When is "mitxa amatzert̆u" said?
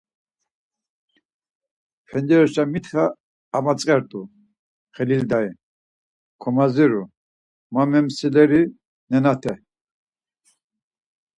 2.73-4.21